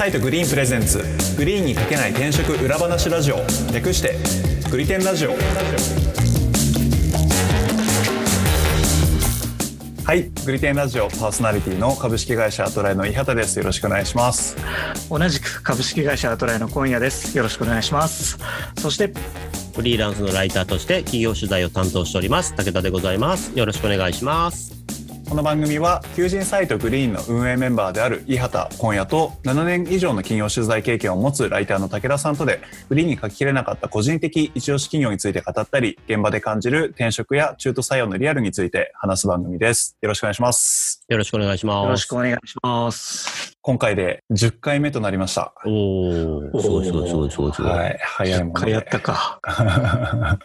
[0.00, 1.04] サイトグリーンプレゼンツ。
[1.36, 3.36] グリーンにかけない転職裏話ラジオ。
[3.70, 4.16] 略して
[4.70, 5.32] グリテンラジオ。
[10.06, 10.30] はい。
[10.46, 13.58] グリテンラジオパーソナリティの株式会社アトライの伊畑です。
[13.58, 14.56] よろしくお願いします。
[15.10, 17.36] 同じく株式会社アトライの今夜です。
[17.36, 18.38] よろしくお願いします。
[18.78, 19.12] そして
[19.76, 22.54] フリーランスのライターとして企業取材を担当しております。
[22.56, 23.52] 武田でございます。
[23.54, 24.79] よろしくお願いします
[25.30, 39.96] この番組は求人サイトグリーンの運営メンバーである伊畑今夜と7年以上の企業取材経験を持つライターの武田さんとでグリーンに書ききれなかった個人的一押し企業について語ったり現場で感じる転職や中途採用のリアルについて話す番組です。
[40.00, 41.04] よろしくお願いします。
[41.08, 41.84] よろしくお願いします。
[41.84, 43.56] よろしくお願いします。
[43.62, 45.52] 今回で10回目となりました。
[45.64, 47.52] おおすごいすごいすごいすごい。
[47.52, 48.60] すごい、はい早いもので。
[48.62, 49.38] 回やったか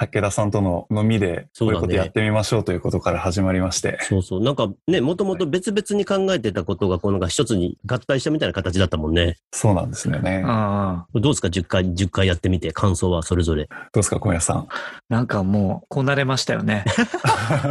[0.00, 4.42] 武田さんとの飲みでこういうことやってみましょうということから始まりまして、そうそう。
[4.42, 9.36] なんかねもともと別々に考えてたことがこうなんか一つに合体したみたいな形だったもんね。
[9.52, 10.42] そうなんですよね。
[10.42, 10.48] う。
[10.48, 13.66] んどうですか？10回10回やってみて感想はそれぞれ。
[13.66, 14.68] どうですか、小屋さん？
[15.10, 16.86] なんかもうこなれましたよね。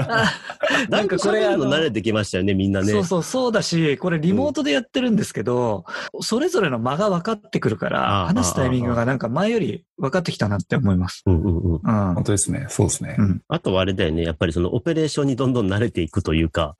[0.90, 2.92] なんかこれあの慣れてきましたよねみんなね。
[2.92, 5.84] そうそうそうだしこれリモートでやってるんですけど、
[6.22, 12.66] それぞれの間が分かってくるかあらあ話すタイミングがなんか前より分かってきたなって思いますうんうんうんうん本当ですね。
[12.70, 13.22] そうですねう。
[13.22, 14.24] んあとはあれだよね。
[14.24, 16.76] やっぱりそのオペレーションにどんどん慣れていくというか、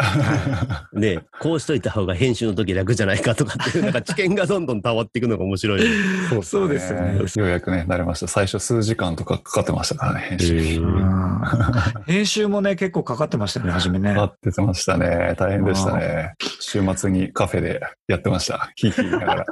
[0.94, 5.82] ね、こうしといた方が編集の時楽じゃないかとかっていう、なんか知見がどんどん溜まっていくのが面白い。
[6.30, 8.28] そうそうですよねようやくね、慣れました。
[8.28, 10.82] 最初数時間とかかかってましたからね、編集。
[10.82, 11.20] うん
[12.06, 15.36] 編集もね結構かかってましたね初めねかかってましたね。
[15.38, 16.34] 大変でしたね。
[16.60, 18.72] 週末にカフェでやってました。
[18.76, 19.46] ヒーヒー言いながら。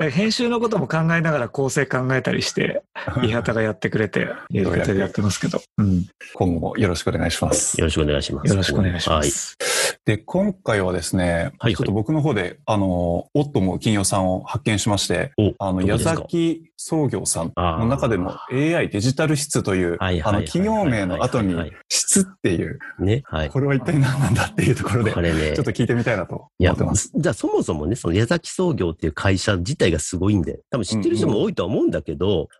[0.10, 2.82] 編集のことも考えながら構成考えたりして、
[3.22, 5.60] 伊畑がやってくれて、やり方でやってますけど。
[5.78, 6.06] うん。
[6.34, 7.80] 今後もよろしくお願いします。
[7.80, 8.48] よろしくお願いします。
[8.48, 9.56] よろしくお願いします。
[10.04, 15.54] で、今回はですね、はいちょっと僕の方で、あの、おっとも企業さんを発見しまして、はい。
[15.58, 23.22] あの、矢崎創業さんの中でも AI デジタル室という、はいはいはいあの、企業名の後にはいはいはい室っていう、ね。
[23.24, 23.50] はい。
[23.50, 27.10] これは一体何なんだっていうところで、ねちょっと聞いてみたいなと思ってます。
[27.14, 32.07] じゃあそもそもね、その矢崎創業っていう会社自体がすごいんで、多分知ってる人も多いとは思うんだけど、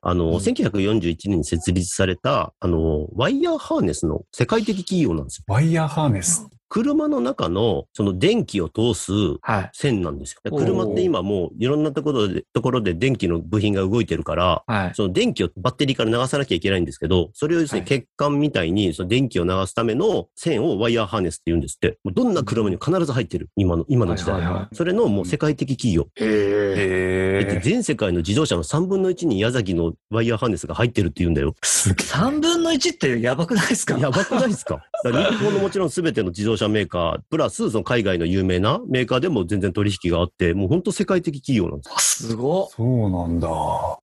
[0.03, 5.45] あの、うん1941年に設立された、あの、ワイヤーハーネスの世界的企業なんですよ。
[5.49, 6.49] ワイヤーハーネス。
[6.69, 9.13] 車の中のその電気を通す
[9.43, 9.71] はい。
[9.73, 10.57] 線なんですよ。
[10.57, 14.93] 車って今もういろんなところで、ところで電気の部品が動いてるから、はい。
[14.95, 21.99] その電気をバッテリーから流さなきゃいけないんですけど、それを要するにはい血管みたいにその電気を流すための線をワイヤーハーネスって言うんですって。
[22.05, 23.49] もうどんな車にも必ず入ってる。
[23.57, 24.37] 今の、今の時代。
[24.37, 26.09] はいはいはそれのもう世界的企業。
[26.17, 31.55] へえだって全世界の自動車の3分の1に矢崎のワイヤーハーネスが入ってるって言うんだよ。
[31.63, 32.07] すげえ。
[32.07, 33.99] 3分の1ってやばくないですか？
[33.99, 34.83] やばくないですか？
[35.05, 41.95] だから日本のもちろん全ての自動車メーカー、プラスその海外の有名なメーカーでも全然取引があって、もう本当世界的企業なんですよ。
[41.97, 43.49] あすごっそうなんだ。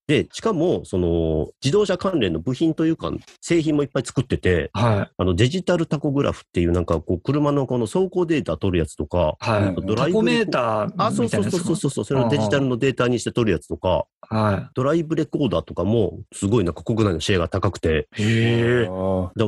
[0.08, 3.12] で、しかも、その、自動車関連の部品というか、
[3.42, 5.12] 製品もいっぱい作ってて、はい。
[5.18, 9.64] あの、デジタルタコグラフっていうなんか、こう、車のこの走行データ取るやつとか、はい。
[9.64, 18.24] うんタコメータあ、そうそうそうそうそう、それをデジタルのデータにして取るやつとか、はドライブレコーダーとかも、すごいなんか国内のシェアが高くて、い。
[18.24, 18.90] へえ。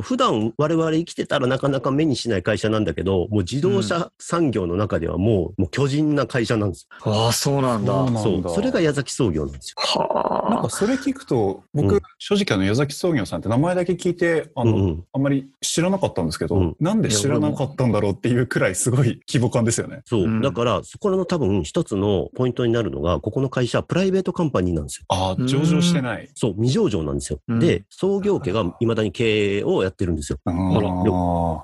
[0.02, 7.92] 普段我々生きてたらなかなか目にしない会社なんだけど、もう自動車産業の中ではもう、もう巨人な会社なんですああ、そうなんだ。
[8.20, 9.74] そうそれが矢崎創業なんですよ。
[9.78, 20.02] はなんかそれ聞くと、僕、うん正直あの矢崎創業さんって名前だけ聞いて、あの、うんうんあんまり知らなかったんですけど、うんなんで知らなかったんだろうっていうくらいすごい規模感ですよね。
[20.04, 20.22] そう。
[20.22, 25.04] うんだから、そこの多分一つのポイントになるのが、ここの会社はプライベートカンパニーなんですよ。
[25.08, 26.28] ああ、上場してない。
[26.34, 27.40] そう、未上場なんですよ。
[27.48, 30.38] うんで、創業家が未だに経営をやってるんですよ。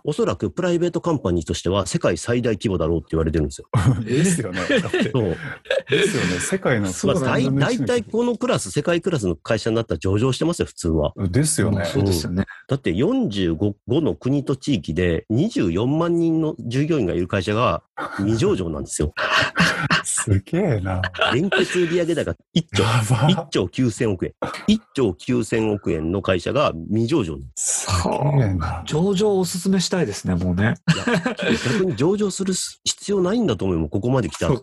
[0.05, 3.69] おそらくプライベートカンパニーとしては世界最大規模だろうって言われてるんですよ。
[4.05, 4.61] ですよね。
[4.61, 4.77] そ
[5.21, 5.37] う。
[5.89, 6.39] ですよね。
[6.39, 11.15] 世界のそうまあ、大大体このクラス、世界クラスの会社になったら上場してますよ、普通は。
[11.17, 11.85] ですよね。
[11.87, 12.45] そうですよね。
[12.69, 17.83] だって45の国と地域で24万人の従業員がいる会社が
[18.19, 19.15] 未上場なんですよ。
[20.05, 21.03] すげえな。
[21.33, 22.83] 連結売上高1兆。
[22.83, 23.47] や1ば。
[23.51, 24.33] 兆9000億円。
[24.69, 28.83] 1兆9000億円の会社が未上場すすげえな。
[28.87, 30.75] 上場おすすめしたいですね、もうね。
[31.79, 34.55] 逆に上場する必要ないんだと思うよ、ここまで来たら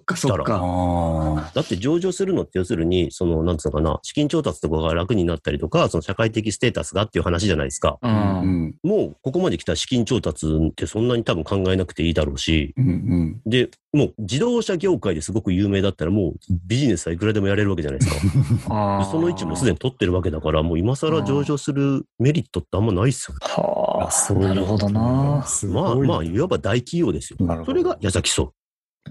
[1.53, 7.97] だって上場するのって要するに、その、なんつうのかな、資金調達とかが楽になったりとか、その社会的ステータスがっていう話じゃないですか。
[8.01, 8.07] う。
[8.07, 8.75] ん。
[8.83, 13.41] もう、ここまで来た資金調達ってそんなに多分考えなくていいだろうし、うんうん。
[13.45, 16.33] で、もう自動車業界ですごく有名だったらもう
[16.65, 19.07] ビジネスはいくらでもやれるわけじゃないですか。
[19.11, 23.37] その位置もすでに取ってるわけだから、もう今更上場するメリットってあんまないっすよ。
[23.41, 25.45] はあ、そういうなるほどな。
[25.73, 27.63] まあまあ、いわば大企業ですよ。
[27.65, 28.53] それが矢崎荘。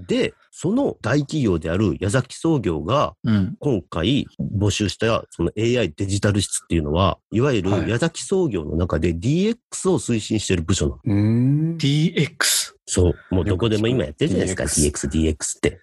[0.06, 3.56] で、その大企業である矢崎創業がうん。
[3.58, 9.56] 今回募集したその AI デジタル室っていうのは、いわゆはいる矢崎創業の中で DX
[9.90, 11.00] を推進している部署なの。
[11.04, 11.76] うーん。
[11.76, 12.79] DX。
[12.90, 13.34] そう。
[13.34, 14.64] もうどこでも今やってるじゃないですか。
[14.64, 15.80] DX DX、って。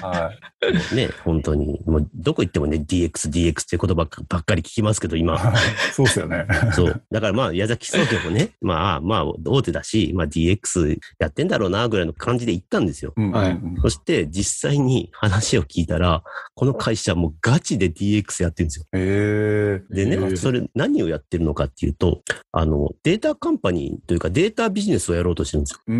[0.00, 0.30] は
[0.92, 0.94] い。
[0.94, 1.82] ね、本当に。
[1.84, 5.36] もうどこ行ってもね、DX、DX って言葉ばっかり聞きますけど、今。
[5.92, 6.46] そうですよね。
[6.72, 7.02] そう。
[7.10, 13.12] だからまあ、矢崎創業もね、 まあ、まあ、大手だし、まあ DX やってんだろうな、ぐらいの感じで行ったんですよ。
[13.16, 16.22] うんはいうんそして、実際に話を聞いたら、
[16.54, 18.84] この会社もうガチで DX やってるんですよ。
[18.92, 19.94] へえ。
[20.06, 22.22] でね、それ何をやってるのかっていうと、
[22.52, 25.80] あの、データカンパニーというかデータビジネスをやろうとしてるんですよ。
[25.86, 25.94] うー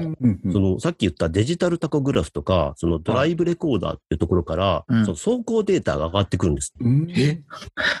[0.00, 0.16] ん。
[0.20, 6.74] うんうんその、さっき言ったデジタルタコグラフとか、そのドライブレコーダーっていうところから、うんその走行データが上がってくるんです。
[6.80, 7.40] うんえ？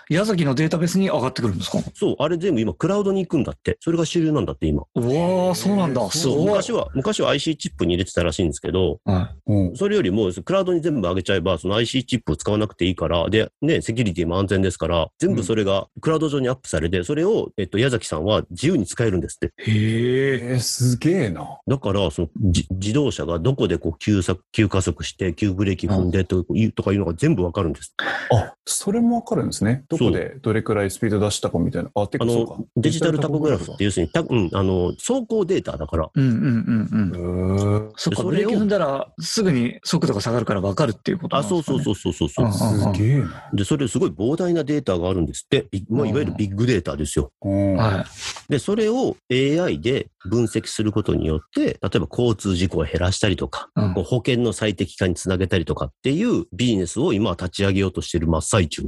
[0.08, 1.78] 矢崎のデータベースに上がってくるんですか？
[1.94, 3.76] そう、あれ全部今クラウドに行くんだって。
[3.80, 4.84] それが主流なんだって今。
[4.94, 6.08] うわー、そうなんだ。
[6.10, 6.44] すそう。
[6.44, 19.70] 昔は、昔は IC チップに入れてたらしいんですけど、はうんそれよりも、クラウドに全部上げちゃえば、その IC チップを使わなくていいから、で、ね、セキュリティも安全ですから、全部それがクラウド上にアップされて、それを、えっと、矢崎さんは自由に使えるんですって。
[19.70, 19.74] い。
[19.74, 20.40] へえ。
[20.52, 21.58] えー、すげえな。
[21.66, 22.28] だから、その、
[22.70, 24.20] 自動車がどこでこう急、
[24.52, 27.94] 急加速して、急ブレーキ踏んでというとかいうのが全部わかるんです。
[28.30, 29.84] あ、それもわかるんですね。
[29.88, 31.90] どこでどれくらいスピード出したかみたいな。
[31.94, 37.92] あ、てあかそうかの。、デジタルタコグラフって要するに、たうん、あの、走行データだから、うんうんうんうん。
[37.96, 42.74] そっか、それをブレーキ踏んだらすぐに速度が下がるから分かるっていうことなあ、んですか、ね、そうそうそうそうそうそう。
[42.74, 43.50] うんすげえな。
[43.54, 45.68] で、それすごい膨大なデータがあるんですって。
[45.70, 47.30] いまあ、いわゆるビッグデータですよ。
[47.42, 48.04] うんは
[48.48, 53.80] で、それを AI で分析することによって、例えば交通事故を減らしたりとか、い。
[53.80, 58.82] うん保険の最適化につなげたりとかっていうビジネスを今は立ち上げようとしている真っ最中。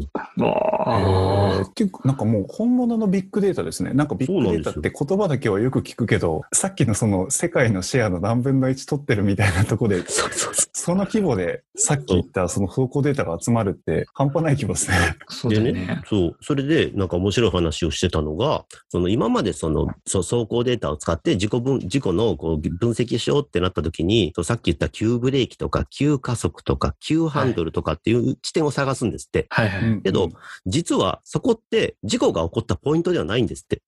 [0.46, 3.92] うわーえーっていうかなんかもう本物のビッグデータですね。
[3.92, 14.96] なんかビッグデータって言葉だけはよく聞くけど、さっきのその世界のシェアの何分の1取ってるみたいなとこで、 そうそうそその規模でさっき言ったその走行データが集まるって半端ない規模ですね。
[15.28, 16.02] そうだよね。
[16.08, 16.36] そう。
[16.40, 29.46] それで、なんか面白い話をしてたのが、その今までその、そう走行データを使って自己分、自己のこう分析しようってなった時に、そうさっき言った急ブレーキとか急加速とか急ハンドルとかっていう地点を探すんですって。
[29.50, 30.02] はいはい。
[30.02, 30.30] けど、
[30.68, 33.82] 実はそこって事故が起こったポイントではないんですって。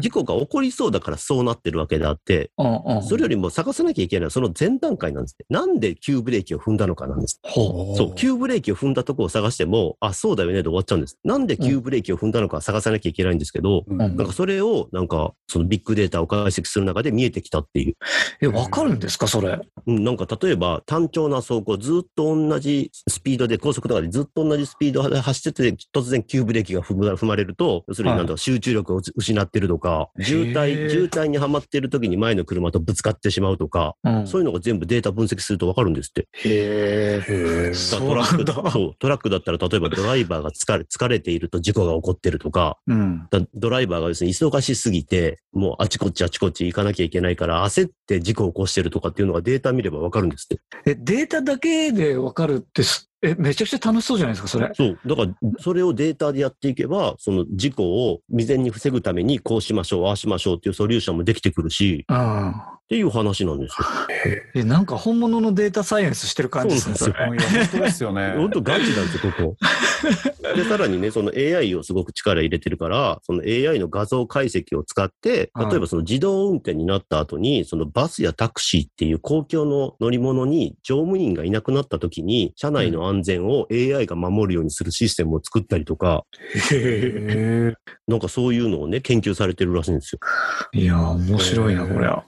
[0.00, 2.50] 事故が起こりそうだからそうなってるわけであって。
[3.08, 5.46] それよりも探さなきゃいけないのはその前段階なんですって。
[5.48, 7.40] なんで急ブレーキを踏んだのかなんです。
[7.42, 11.18] ほそう、急ブレーキを踏んだとこを探しても、あ、そうだよねで終わっちゃうんです。
[11.24, 17.92] なんで急ブレーキを踏んだのか探さなきゃいけないんですけど、うんうんなんかそれを、なんか、そのビッグデータを解析する中で見えてきたっていう。
[17.92, 17.96] う。
[18.42, 19.60] え、わかるんですかそれ？
[19.86, 36.28] うん、なんか例えば単調な走行、ずっと同じスピードで、高速とかでずっと同じスピードで走ってて、突然急ブレーキが踏ま踏まれると、要するになんだろう、集中力を失ってるとか、渋滞、渋滞にはまってる時に前の車とぶつかってしまうとか、うんそういうのが全部データ分析するとわかるんですって。
[36.32, 37.24] へえ。
[37.26, 43.26] へーそうトラックなんだそう、トラックだったら例えばドライバーが疲れ、疲れていると事故が起こってるとか、うん。
[43.30, 50.90] だドライバーが要するに忙しすぎて、もうあちこちあちこち行かなきゃいけないから焦って事故を起こしてるとかっていうのがデータ見ればわかるんですって。
[50.90, 54.70] え、データだけでわかるってす、え、めちゃくちゃ楽しそうじゃないですか、それ。
[54.74, 54.98] そう。
[55.06, 62.54] だから、それをデータでやっていけば、その事故を未然に防ぐためにこうしましょう、ああしましょうっていうソリューションもできてくるし、うん。
[62.84, 63.86] っていう話なんですよ。
[64.54, 67.14] え、なんか本物のデータサイエンスしてる感じですね、それ。
[67.14, 67.36] 本
[67.72, 68.32] 当ですよね。
[68.36, 69.56] 本当ガチなんですよ、ここ。
[70.54, 86.24] で、さらにね、その AI をすごく力入れてるから、その AI の画像解析を使って、はい例えばその自動運転になった後に、そのバスやタクシーっていう公共の乗り物に乗務員がいなくなった時に、車内の安全を AI が守るようにするシステムを作ったりとか、
[88.06, 90.18] なんかそういうのをね、研究されてるらしいんですよ。
[90.74, 92.24] いや、面白いな、これは。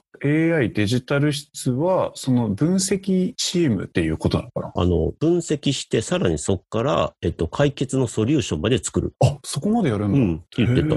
[0.53, 4.71] AI デジタル室は、その分析チームっていうことなのかな？
[4.75, 9.13] あの、分析して、さらにそこから、えっと、解決のソリューションまで作る。
[9.23, 10.17] あ、そこまでやるんだ。
[10.17, 10.89] うん、って言ってた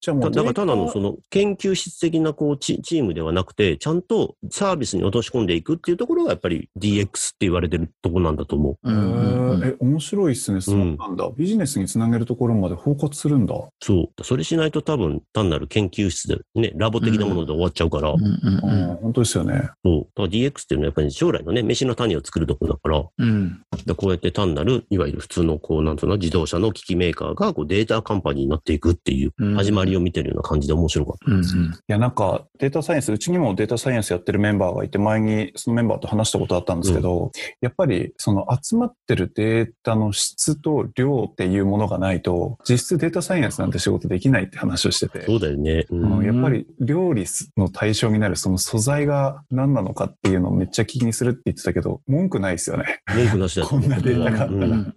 [0.00, 8.90] じゃあもうだだからただのその、の研究室的なこうチチームではなくて、ちゃんとサービスに落とし込んでいくっていうところがやっぱり DX って言われてるところなんだと思う。
[8.90, 10.60] へえ、面白いっすね。
[10.60, 11.30] そうなんだ。
[11.36, 13.54] ビジネスにつなげるところまで包括するんだ。
[13.80, 14.24] そう。
[14.24, 19.70] それしないと多分単なる研究室でね、ラボ的なもので終わっちゃうから、うんうんうん、本当ですよね。
[19.84, 20.00] そう。
[20.02, 23.62] だから DX っていうのはやっぱり将来のね、飯の種を作るところだから、うん。
[23.86, 31.30] でこうやって単なる、いわゆる普通のこう、なんつうの、自動車の機器メーカーがこうデータカンパニーになっていくっていううん始まりを見てるような感じで面白かった。
[31.30, 31.42] うんうん。
[31.42, 31.46] い
[31.86, 37.30] や、なんか、データサイエンス、うちにもデータサイエンスやってるメンバーがいて、前にそのメンバーと話したことあったんですけど、
[37.60, 45.24] やっぱり、その集まってるデータの質と量っていうものがないと、実質データサイエンスなんて仕事できないって話をしてて。
[45.26, 45.86] そうだよね。
[45.90, 46.24] ううんん。
[46.24, 47.24] やっぱり料理
[47.56, 53.00] の対象になるその素材が何なのかっていうのをめっちゃ気にするって言ってたけど、文句ないですよね。
[53.14, 54.94] 文句なしだとこんなデータがあったら。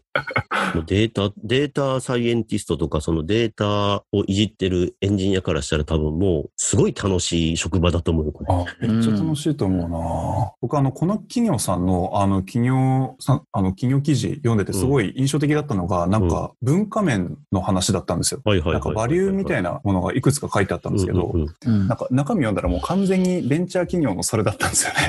[0.86, 8.54] データ、データサイエンティストとか、そのデータをいじってるエンジニアからしたら多分もう、すごい楽しい職場だと思うよ、これ。
[8.54, 18.42] あ、めっちゃ楽しいと思うな、僕あの、この企業さんの、あの、企業さん、あの、企業記事読んでてすごい印象的だったのが、なんか、文化面の話だったんですよ。
[18.46, 18.74] はいはいはい。
[18.74, 25.00] なんか、バリューみたいななものがいくつか書いてあったんですけど、うんうんうんうんなんか、中身読んだらもう完全にベンチャー企業のそれだったんですよね。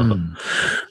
[0.00, 0.34] うん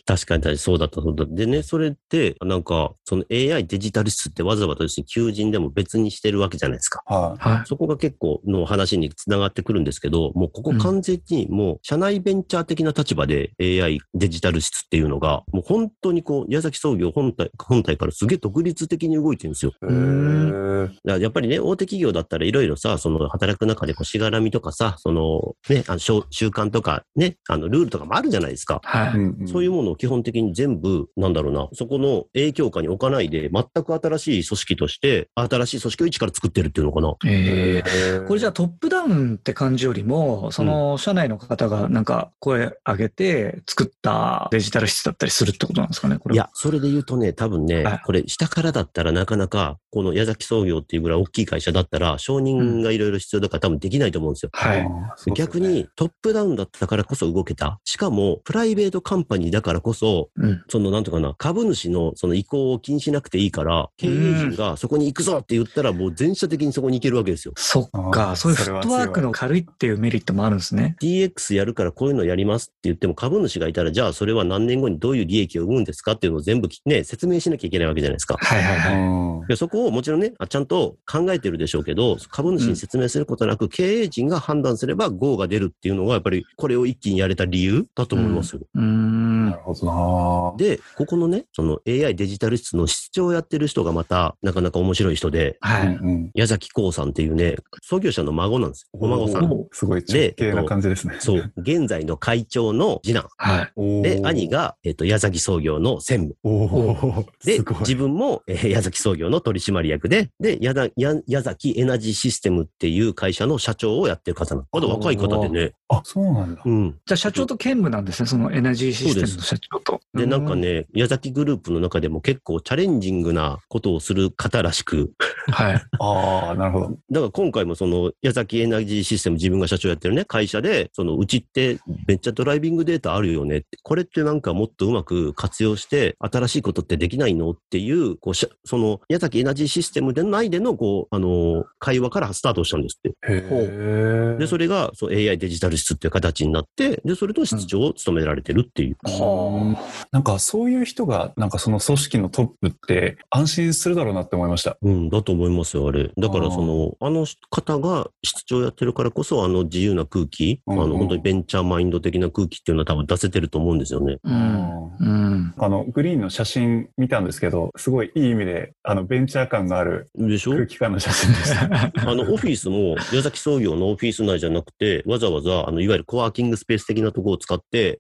[0.06, 1.36] 確かに確かにそうだったそうだった。
[1.36, 7.03] でね、それって、なんか、その AI デジタル室ってわざわざですね、求人でも別にしてるわけじゃないですか。
[7.06, 19.74] ははそこが結構の話につながってくるんですけど、もうここ完全にもう社内ベンチャー的な立場で AI デジタル室っていうのが、もう本当にこう、矢崎創業本体、本体からすげえ独立的に動いてるんですよ。
[19.82, 28.80] だからやっぱりね、大手企業だったらいろいろさ、その働く中でこうしがらみとかさ、そのね、あの習習慣とかね、あのルールとかもあるじゃないですか。
[28.86, 29.48] はい。
[29.50, 37.15] そういうものを基本的に全部、なんだろうな、そこの影響下に置かないで、全く新しい組織として、新しい組織を一から作ってるっていうのかな。
[37.25, 37.84] え
[38.27, 46.36] これじゃあトップダウンって感じよりも、その社内の方がなんか声上げて作ったデジタル室だったりするってことなんですかね、これは。
[46.36, 54.50] いや、それで言うとね、多分ね、はいこれ下からだったらなかなか、この矢崎創業っていうぐらい大きい会社だったら、承認がいろいろ必要だから多分できないと思うんですよ。
[54.53, 54.88] はい。
[55.36, 57.79] 逆にトップダウンだったからこそ動けた。
[57.86, 60.63] しかも、プライベートカンパニーだからこそ、うん。
[60.70, 67.54] その、なんとかな、株主のその意向を気にしなくていいから、経営陣がそこに行くぞって言ったら、もう全社的にそこに行けるわけですよ。
[67.56, 70.98] そっか、そういうフットワークの軽いっていうメリットもあるんですね。
[71.02, 78.38] DX やるからこういうのやりますって言っても株主がいたら、じゃあそれは何年後にどういう利益を生むんですかっていうのを全部きね、説明しなきゃいけないわけじゃないですか。
[78.38, 78.96] はいはいはい。
[78.96, 88.62] うんでそこをもちろんね、あちゃんと考えてるでしょうけど、株主に説明することなく、経営陣が判断すれば GO が出るっていうのが、やっぱりこれを一気にやれた理由だと思いますよ。
[88.74, 89.58] うーんな。
[89.58, 96.00] るほどなで、ここのね、その AI デジタル室の室長をやってる人がまた、なかなか面白い人で、はい。
[96.36, 99.00] 矢崎光さんっていうね、創業者の孫なんですよ。
[99.00, 99.52] お孫さん。
[99.52, 101.16] おすごい直系な感じですね。
[101.20, 101.54] そう。
[101.58, 103.28] 現在の会長の次男。
[103.38, 104.02] はい。
[104.02, 104.52] で、兄。
[104.52, 106.36] が、えっ、と、矢崎創業の専務。
[106.44, 107.26] おお。
[107.44, 107.60] で。
[107.80, 114.68] 自分も、えー矢崎創業の取締役で、で、矢田矢矢崎エナジーシステムっていう会社の社長をやってる方なの。
[114.72, 115.74] まだ若い方でね。
[115.92, 116.62] あ、そうなんだ。
[116.64, 116.98] うん。
[117.06, 120.02] じゃあ社長と兼務なんですね、そのエナジーシステムの社長と。
[120.14, 125.10] で、なんかね、矢崎グループの中でも結構チャレンジングなことをする方らしく、うん。
[125.48, 125.82] はい。
[126.00, 126.98] ああ、なるほど。
[127.12, 143.10] だから今回もその矢崎エナジーシステム自分が社長やってるね、会社で、そのうちってめっちゃドライビングデータあるよねって、これってなんかもっとうまく活用して新しいことってできないのっていう、こうその矢崎エナジーシステムで内でのこう、あのー会話からスタートしたんですって。
[143.10, 144.36] へえ。
[144.40, 148.98] で、それがそう AI デジタル室っていう形になって、で、それと室長を務められてるっていう。
[149.04, 149.76] は
[150.12, 154.78] なんかそういう人が、なんかその組織のトップって安心するだろうなって思いました。
[154.82, 156.12] うん、だと思いますよ、あれ。
[156.18, 164.18] だから、その、あの方が室長やってるからこそ、あの自由な空気、うんうんあの、本当にベンチャーマインド的な空気っていうのは多分出せてると思うんですよね。
[164.24, 164.96] うん。
[164.98, 165.54] うん。
[165.58, 170.52] あの、グリーンの写真見たんですけど、すごいいい意味で、あの、ベンチャー感があるでしょ？
[170.52, 172.10] 空気感の写真でした。
[172.10, 178.00] あの、オフィスも、矢崎創業のオフィス内じゃなくて、わざわざ、あの、いわゆるコワーキングスペース的なところを使って。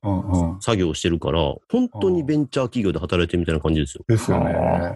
[0.61, 1.39] 作業をしてるから、
[1.71, 4.03] 本当にベンチャー企業で働いてるみたいな感じですよ。
[4.07, 4.53] ですよね。
[4.53, 4.95] あうん。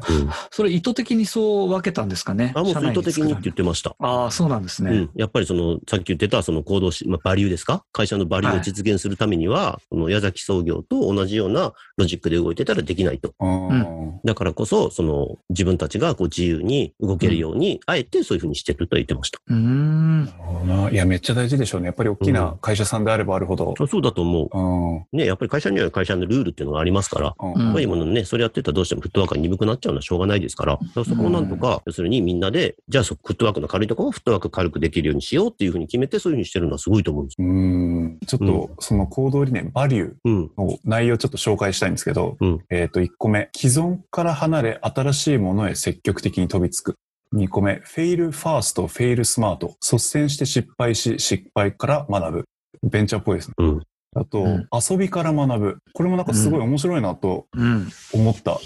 [0.52, 2.54] それ意図的にそう分けたんですかね。
[2.56, 3.96] あ、もう社内意図的にって言ってました。
[4.00, 4.92] ああ、そうなんですね。
[4.92, 5.10] うん。
[5.16, 7.84] やっぱりその、さっき言ってた、その行動し、まあ、バリューですか？
[7.92, 13.34] 会社のバリューを実現するためには、その矢崎創業と同じようなロジックで動いてたらできないと。
[13.40, 14.20] うん。
[14.24, 19.40] だからこそ、その、自分たちがこう自由に動けるように、あえてそういうふうにしてると言ってました。
[19.48, 20.30] うーん。
[20.92, 21.88] いや、めっちゃ大事でしょうね。
[21.88, 23.74] やっぱり大きな会社さんであればあるほど。
[23.80, 24.98] あそうだと思うん。
[24.98, 25.06] う。
[25.12, 37.48] ね、やっぱり会社には会社のルールっていうのがありますから、うんうんまあ今のね、それやってたらどうしてもフットワークが鈍くなっちゃうのはしょうがないですから、だからそこをなんとか、要するにみんなで、じゃあそフットワークの軽いところはフットワーク軽くできるようにしようっていうふうに決めて、そういうふうにしてるのはすごいと思うんですよ。
[37.48, 38.20] うん。
[38.26, 40.52] ちょっと、その行動理念、バリューうん。
[40.58, 46.96] の内容をちょっと紹介したいんですけど、うんえっ、と、1個目、既存から離れ新しいものへ積極的に飛びつく。
[47.34, 49.76] 2個目、 Fail Fast、Fail Smart。
[49.82, 52.46] 率先して失敗し、失敗から学ぶ。
[52.84, 53.54] ベンチャーっぽいですね。
[53.58, 53.82] うん。
[54.16, 55.78] あと、うん遊びから学ぶ。
[55.94, 57.90] これもなんかすごい面白いなとうん。
[58.14, 58.60] 思った。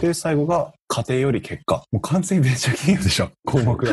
[0.00, 1.82] で、最後が過程より結果。
[1.90, 3.92] もう完全にベンチャー企業でしょ、 項目が。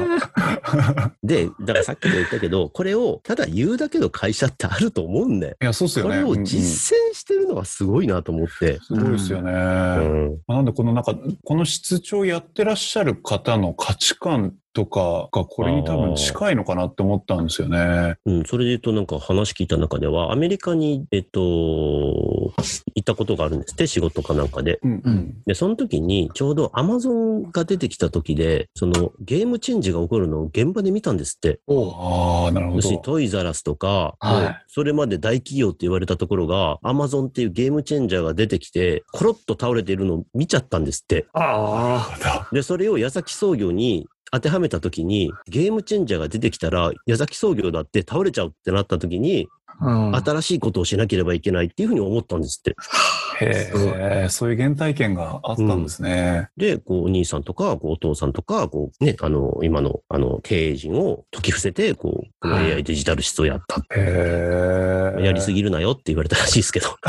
[1.23, 5.55] で、だからさっきも言ったけど、これをただ言うだけの会社ってあると思うんだよ。
[5.59, 6.11] いや、そうっすよね。
[6.11, 8.79] これをうんうん実践してるのはすごいなと思って。
[8.81, 9.51] すごいですよね。
[9.51, 10.37] うん。
[10.47, 18.15] なんでこのなんか、この室長やってらっしゃる方の価値観とかがこれに多分近いのかなって思ったんですよね。
[18.25, 22.53] うん、それで言うとなんか話聞いた中では、アメリカに、えっと、行
[22.99, 24.79] ったことがあるんですって、仕事かなんかで。
[24.83, 25.41] うんうん。
[25.45, 31.59] で、その時に、ちょうどアマゾンが出てきた時で、そのゲームチェンジが起こるのを現場で見たんですって。
[31.67, 32.97] ああ、なるほど。
[32.97, 41.27] トイザラスとか、はいそれまで大企業って言われたところが、アマゾンっていうゲームチェンジャーが出てきて、コロッと倒れているのを見ちゃったんですって。
[41.33, 49.85] あで、それを矢崎創業に当てはめた時に、ゲームチェンジャーが出てきたら、矢崎創業だって倒れちゃうってなった時に、あ。
[49.85, 50.15] うん。
[50.15, 52.75] 新しいことをしなければいけないっていうふうに思ったんですって。
[53.41, 56.49] へえ、そういう原体験があったんですね。
[56.57, 63.81] で、こう、お兄さんとか、こう、お父さんとか、こう、ね、あの、今の、あの、経営陣を解き伏せて、こう、このはい AI デジタル室をやった。
[63.95, 65.23] へえ。
[65.23, 66.95] やりすぎるなよって言われたらしいですけど。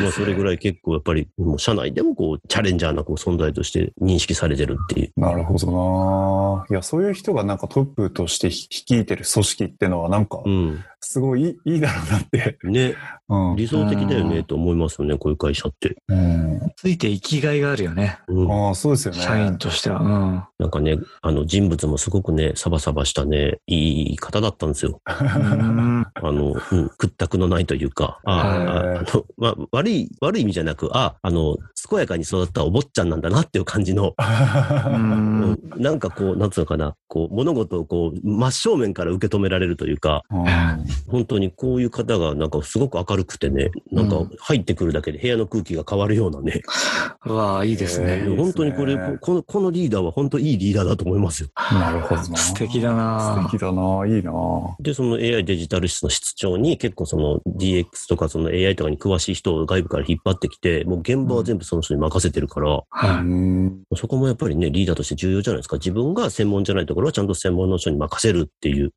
[0.00, 5.12] まあ、それぐらい結構やっぱり、もう社内でもこう、チャレンジャーなこう存在として認識されてるっていう。
[5.16, 10.84] なるほどないや、そういう人がなんかトップとして率いてる組織ってのはなんか、うん。
[11.04, 12.58] すごいいいだろうなって。
[12.62, 12.94] ね、
[13.28, 13.56] うん。
[13.56, 15.96] 理想的だよね、うんと思いますよね、こういう会社って。
[16.08, 18.18] うん、ついて生きがいがあるよね。
[18.28, 18.68] うん。
[18.68, 19.20] ああ、そうですよね。
[19.20, 20.00] 社員としては。
[20.00, 20.44] うん。
[20.58, 25.00] なんかね、あの、人物もすごくね、サバサバしたね、いい方だったんですよ。
[25.10, 31.56] うんあの、うん、屈託のないというか、ああまあ、悪い、悪い意味じゃなく、あ、あの、
[31.88, 40.46] 健やかに育ったお坊ちゃんなんだなっていう感じの、うんうんなんかこう、なんつうのかな、こう、物事をこう、真正面から受け止められるというか、うん
[41.08, 46.62] 本当にこういう方がなんかすごく明るくてね、なんか入ってくるだけで部屋の空気が変わるようなね、
[47.24, 48.36] うわあ、いいですへね。
[48.36, 51.48] 本当にこれ、この、このリーダーは本当いいリーダーだと思いますよ。
[51.72, 52.24] なるほどな。
[52.36, 54.06] 素敵だな素敵だな。
[54.06, 54.32] いいな。
[54.80, 62.82] で、その AI デジタル室の室長に結構その DX とかその AI とかに詳しい人を外部から引っ張ってきて、もう現場は全部その人に任せてるから。
[63.96, 65.76] そこもやっぱりね、リーダーとして重要じゃないですか。
[65.76, 68.92] 自分が専門じゃないところはちゃんと専門の人に任せるっていう、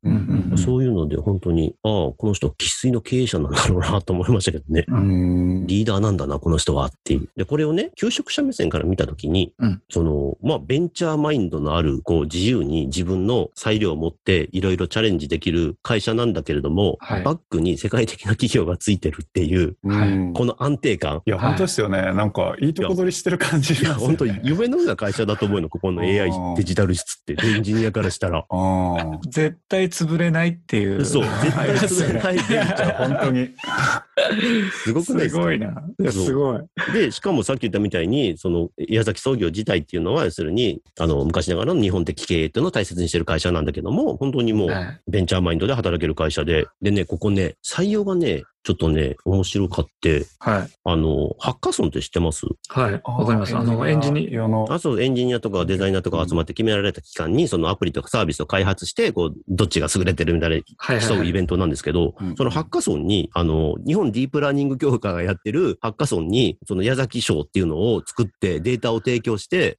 [0.56, 4.84] そういうので本当に、ああ、この人生粋の経営者なんだろうなと思いましたけどね。
[4.88, 5.66] うん。
[5.66, 7.28] リーダーなんだな、この人はっていう。
[7.36, 21.22] で、これをね、求職者目線から見たときに、うんその、まあ、ベンチャーマインドのある、こう、自由に自分の裁量を持って、いろいろチャレンジできる会社なんだけれども、はいバックに世界的な企業がついてるっていう、うんこの安定感。
[21.26, 22.00] いや、本当ですよね。
[22.14, 23.94] なんか、いいとこ取りしてる感じいや。
[23.94, 28.44] 本当に 夢のような会社だと思うの、ここの AI デジタル室って、エンジニアからしたら。
[28.48, 28.96] あ
[29.28, 31.04] 絶対潰れないっていう。
[31.04, 33.08] そう、絶対潰れないベンチャーあ。
[33.08, 33.50] 本当に。
[34.84, 35.40] すごくないですか？
[35.42, 35.82] すごいな。
[36.10, 36.60] すごい。
[36.92, 50.68] で、しかもさっき言ったみたいに、その、矢崎創業自体っていうのは、要するに、あの、昔ながらの日本的経営っていうのを大切にしてる会社なんだけども、本当にもう、はいベンチャーマインドで働ける会社で、でね、ここね、採用がね、ちょっとね、面白かって、はい。
[50.82, 52.46] あの、ハッカソンって知ってます？
[52.68, 52.92] はい。
[53.04, 53.56] わかります。
[53.56, 54.66] あの、エンジニアの。
[54.68, 61.28] あ、そう、エンジニアとかデザイナーとか集まって決められた期間に、そのアプリとかサービスを開発して、こう、どっちが優れてるみたいなはい競うはい。
[61.28, 69.78] イベントなんですけど、うんそのハッカソンに、あの、日本ディープラーニング協会がやってるハッカソンに、その矢崎賞っていうのを作ってデータを提供して。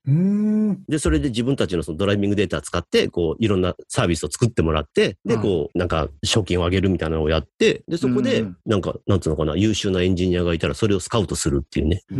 [0.87, 12.03] で、それで自分たちのそのドライビングデータを使って、こう、いろんなサービスを作ってもらって、で、うんこう、なんか、賞金を上げるみたいなのをやって、で、そこでうん、なんか、なんつうのかな、優秀なエンジニアがいたら、それをスカウトするっていうね。
[12.11, 12.17] うー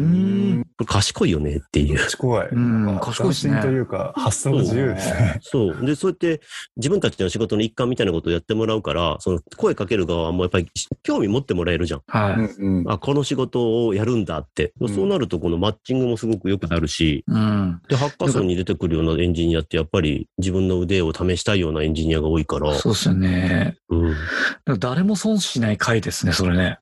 [0.59, 0.63] ん。
[0.63, 1.97] これ賢いよねっていう。
[1.97, 2.47] 賢い。
[2.47, 5.39] うん賢いというか、発想が自由ですね。
[5.41, 5.85] そう。
[5.85, 6.41] で、そうやって、
[6.75, 10.67] 自分たちの仕事の一環みたいなことをやってもらうから、その、声かける側もやっぱり、
[11.03, 12.01] 興味持ってもらえるじゃん。
[12.07, 12.33] はい。
[12.33, 14.73] うんうんあ、この仕事をやるんだって。
[14.79, 17.81] うんそうなると、このマッチングもすごく良くなるし、うん。
[17.87, 23.77] で、ハッカソンに出てくるようなエンジニアって、やっぱり自分の腕を試したいようなエンジニアが多いから、そうですよね。
[23.89, 24.79] うん。
[24.79, 26.80] 誰も損しない回ですね、それね。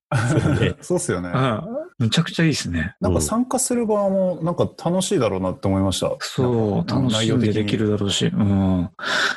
[0.60, 1.30] ね そうっすよね。
[1.34, 1.62] うん。
[1.98, 2.96] むちゃくちゃいいですね。
[3.00, 6.14] なんか参加する側もなんか楽しいだろうなって思いました。
[6.20, 8.90] そう、楽しんでできるだろうし、うん。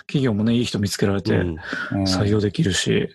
[0.07, 1.57] 企業もね、いい人見つけられてうん
[1.93, 3.09] うん採用できるし、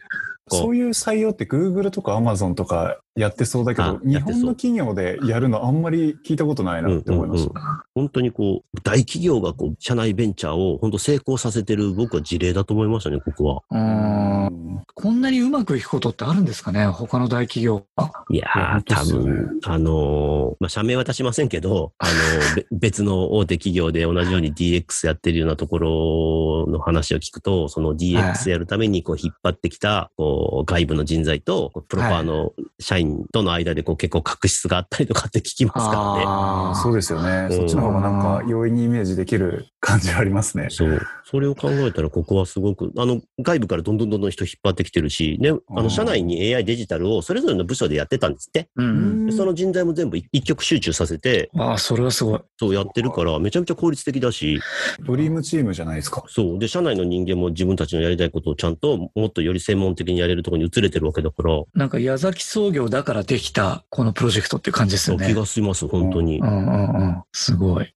[0.50, 7.44] そういう採用って Google とか Amazon とかやってそうだけあど、日本の企業でやるのあんまり聞いたことないなって思います。
[7.44, 7.54] うんうん
[7.96, 14.50] 本当にこう、大企業がこう、社内ベンチャーを本当成功させてる僕は事例だと思いましたね、ここは。
[14.50, 14.63] うん。
[14.78, 16.86] うんこんなにうまくいくことってあるんですかね？
[16.86, 18.12] 他の大企業が。
[18.30, 36.24] いやー、多分、あのーまあ、社名は出しませんけど、あのー べ別の大手企業で同じように DX やってるようなところの話を聞くと、その DX やるためにこう引っ張ってきた、こう、外部の人材と、プロパーの社員との間でこう結構確執があったりとかって聞きますからね。
[36.28, 37.48] あそうですよね。
[37.50, 40.68] うんそっちの方がなんか容易にイメージできる感じはありますね。
[40.70, 41.02] そう。
[41.26, 48.70] それを考えたら、ここはすごく、あの、外部からどんどんどんどん人引っ張ってきてるし、ね、あうんの、社内に AI デジタルをそれぞれの部署でやってたんですって。
[48.76, 49.26] うん。
[49.28, 52.40] でその人材も全部一一極集中させて、ああ、それはすごい。
[52.60, 54.60] そうやってるから、めちゃめちゃ効率的だし、
[55.06, 56.24] ドリームチームじゃないですか。
[56.28, 56.60] そう。
[56.60, 65.28] で、社内の人間も自分たちのやりたいことをちゃんと、もっとより専門的にやれるところに移れてるわけだから、なんか矢崎創業だからできたこのプロジェクトっていう感じですよね。
[65.28, 66.46] 気がします、本当にう。
[66.46, 67.24] んうんうん。
[67.34, 67.94] すごい。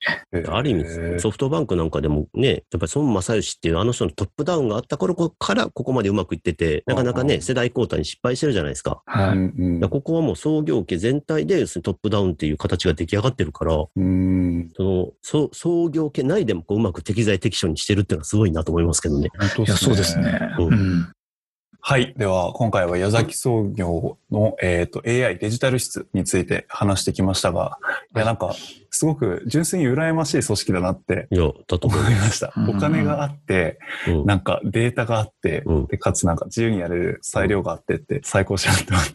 [0.50, 9.02] ある意味、ソフトバンクなんかでもね、やっぱり孫正義っていうあの人のトップダウンがあった頃からここまでうまくいってて、なかなかね、世代交代に失敗してるじゃないですか。
[9.06, 9.90] はい。
[9.90, 14.72] ここはもう創業家全体で要するにトップダウンっていう形が出来上がってるから、うん。
[14.76, 19.30] その、そ創業家内でもこううまく適材適所にしてるっていうのはすごいなと思いますけどね。
[19.78, 20.20] そうです。
[20.20, 20.40] ね。
[20.60, 21.14] ううんん。
[21.90, 22.14] はい。
[22.18, 27.80] では、今回は矢崎創業の、えっ、と、AI デジタル室について話してきましたが、
[28.14, 28.54] いや、なんか、
[28.90, 31.96] すごく純粋に羨ましい組織だなっていや、だと思。
[31.98, 32.60] いましたう。
[32.60, 39.14] んお金があって、うんなんかデータがあって、うんで、かつなんか自由にやれる裁量があってって最高じゃんって思って。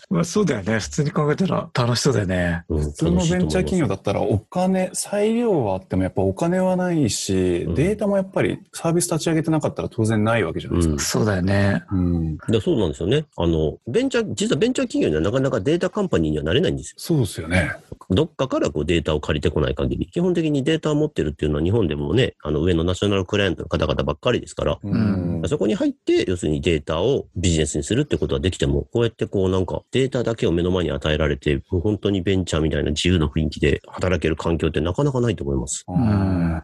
[0.14, 0.78] まあそうだよね。
[0.78, 2.62] 普通に考えたら楽しそうだよね。
[2.68, 11.02] うん普通のベンチャー企業だったらお金、裁量はあってもやっぱお金はないし、うんデータもやっぱりサービス立ち上げてなかったら当然ないわけじゃないですか。
[11.02, 11.82] そうだよね。
[11.90, 12.36] うん。
[12.48, 13.26] でそうなんですよね。
[13.36, 16.94] あの、ベンチャー、実はベンチャー企業にはなかなかデータカンパニーにはなれないんですよ。
[16.98, 17.72] そうですよね。
[18.10, 25.42] どっかからこうデータを借りてこない限り、基本的にデータを持ってるっていうのは日本でもね、あの上のナショナルクライアントの方々ばっかりですから、うん。
[25.48, 35.84] そこに入って、要するにデータをビジネスにするってことはできても、こうやってこうなんかデータだけを目の前に与えられて、もう本当にベンチャーみたいな自由な雰囲気で働ける環境ってなかなかないと思います。
[35.88, 36.62] うん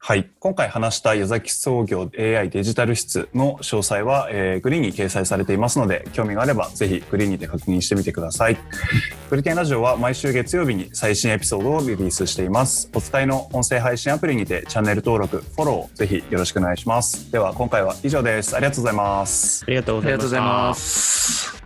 [0.00, 0.30] はい。
[0.38, 8.56] 今回話した矢崎創業 AI デジタル室の詳細は、えーグリーンに掲載されていますので、興味があればぜひグリーンにて確認してみてください。
[9.28, 12.88] グリテンラジオは毎週月曜日に最新エピソードをリリースしています。
[12.94, 17.30] お使いの音声配信アプリにてチャンネル登録、フォローぜひよろしくお願いします。
[17.32, 18.56] では今回は以上です。
[18.56, 19.64] ありがとうございます。
[19.66, 20.16] ありがとうございました。
[20.16, 21.57] ありがとうございます。